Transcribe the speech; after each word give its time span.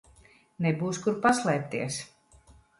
Nebūs 0.67 1.01
kur 1.05 1.21
paslēpties. 1.27 2.03